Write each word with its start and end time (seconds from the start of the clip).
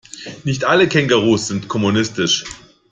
Nicht 0.45 0.63
alle 0.63 0.87
Kängurus 0.87 1.45
sind 1.49 1.67
kommunistisch. 1.67 2.43